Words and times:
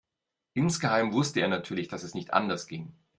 Insgeheim 0.55 1.13
wusste 1.13 1.41
er 1.41 1.47
natürlich, 1.47 1.87
dass 1.87 2.01
es 2.01 2.15
nicht 2.15 2.33
anders 2.33 2.65
ging. 2.65 2.95